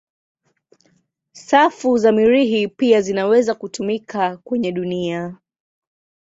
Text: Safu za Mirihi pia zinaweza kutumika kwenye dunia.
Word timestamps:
Safu 1.33 1.97
za 1.97 2.11
Mirihi 2.11 2.67
pia 2.67 3.01
zinaweza 3.01 3.55
kutumika 3.55 4.37
kwenye 4.37 4.71
dunia. 4.71 5.37